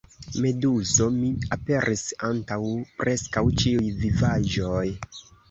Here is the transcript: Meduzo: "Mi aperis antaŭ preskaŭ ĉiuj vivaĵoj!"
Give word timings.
Meduzo: 0.43 1.05
"Mi 1.17 1.29
aperis 1.57 2.01
antaŭ 2.31 2.59
preskaŭ 3.03 3.45
ĉiuj 3.61 3.93
vivaĵoj!" 4.01 4.85